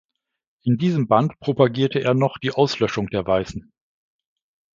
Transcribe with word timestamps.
In 0.63 0.77
diesem 0.79 1.07
Band 1.07 1.39
propagierte 1.39 1.99
er 2.01 2.15
noch 2.15 2.39
die 2.39 2.49
Auslöschung 2.49 3.05
der 3.11 3.23
Weißen. 3.27 3.71